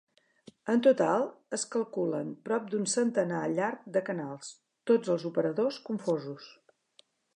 [0.71, 1.25] En total
[1.57, 4.49] es calculen prop d'un centenar llarg de canals,
[4.93, 6.49] tots els operadors confosos.